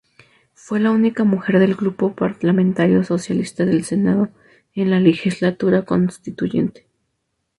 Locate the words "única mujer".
0.89-1.59